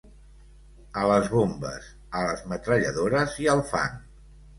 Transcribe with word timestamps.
...a 1.01 1.01
les 1.11 1.27
bombes, 1.33 1.89
a 2.21 2.23
les 2.29 2.41
metralladores 2.53 3.37
i 3.45 3.47
al 3.55 3.63
fang. 3.75 4.01